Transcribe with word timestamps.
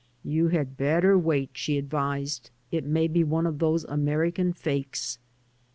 "You 0.23 0.47
had 0.47 0.77
better 0.77 1.15
wait," 1.15 1.51
she 1.53 1.77
advised; 1.77 2.49
"it 2.71 2.83
may 2.83 3.07
be 3.07 3.23
one 3.23 3.45
of 3.45 3.59
those 3.59 3.83
American 3.83 4.51
fakes." 4.51 5.19